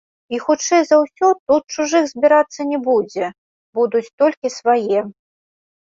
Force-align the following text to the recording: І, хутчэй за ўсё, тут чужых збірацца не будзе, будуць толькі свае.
І, 0.35 0.37
хутчэй 0.45 0.81
за 0.87 0.97
ўсё, 1.03 1.29
тут 1.51 1.63
чужых 1.77 2.03
збірацца 2.13 2.59
не 2.73 2.77
будзе, 2.91 3.25
будуць 3.81 4.05
толькі 4.19 4.57
свае. 4.59 4.99